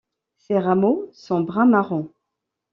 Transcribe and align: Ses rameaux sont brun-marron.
Ses 0.35 0.57
rameaux 0.57 1.09
sont 1.13 1.41
brun-marron. 1.41 2.11